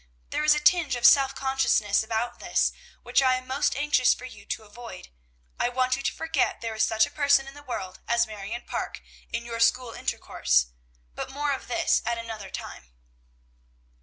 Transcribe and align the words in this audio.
There 0.31 0.43
is 0.43 0.55
a 0.55 0.59
tinge 0.59 0.95
of 0.95 1.05
self 1.05 1.35
consciousness 1.35 2.01
about 2.01 2.39
this, 2.39 2.73
which 3.03 3.21
I 3.21 3.35
am 3.35 3.45
most 3.45 3.75
anxious 3.75 4.15
for 4.15 4.25
you 4.25 4.47
to 4.47 4.63
avoid. 4.63 5.09
I 5.59 5.69
want 5.69 5.95
you 5.95 6.01
to 6.01 6.11
forget 6.11 6.59
there 6.59 6.73
is 6.73 6.81
such 6.81 7.05
a 7.05 7.11
person 7.11 7.47
in 7.47 7.53
the 7.53 7.61
world 7.61 7.99
as 8.07 8.25
Marion 8.25 8.63
Parke, 8.63 8.99
in 9.31 9.45
your 9.45 9.59
school 9.59 9.93
intercourse; 9.93 10.71
but 11.13 11.29
more 11.29 11.51
of 11.51 11.67
this 11.67 12.01
at 12.03 12.17
another 12.17 12.49
time." 12.49 12.89